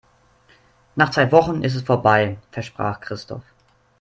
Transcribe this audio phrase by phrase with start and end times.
[0.95, 3.43] "Nach zwei Wochen ist es vorbei", versprach Christoph.